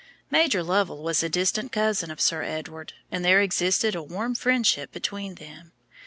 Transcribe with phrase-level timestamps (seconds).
[0.31, 4.91] Major Lovell was a distant cousin of Sir Edward, and there existed a warm friendship
[4.91, 5.73] between them.